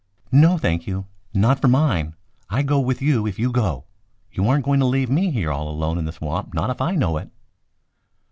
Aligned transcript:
"No, 0.31 0.57
thank 0.57 0.87
you. 0.87 1.05
Not 1.31 1.61
for 1.61 1.67
mine. 1.67 2.15
I 2.49 2.63
go 2.63 2.79
with 2.79 3.03
you 3.03 3.27
if 3.27 3.37
you 3.37 3.51
go. 3.51 3.85
You 4.31 4.47
aren't 4.49 4.65
going 4.65 4.79
to 4.79 4.85
leave 4.87 5.11
me 5.11 5.29
here 5.29 5.51
all 5.51 5.69
alone 5.69 5.99
in 5.99 6.05
the 6.05 6.11
swamp, 6.11 6.55
not 6.55 6.71
if 6.71 6.81
I 6.81 6.95
know 6.95 7.17
it." 7.17 7.29